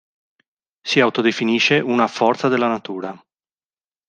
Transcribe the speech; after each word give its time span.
Si 0.83 0.99
autodefinisce 0.99 1.79
una 1.79 2.07
"Forza 2.07 2.47
della 2.47 2.67
natura". 2.67 3.15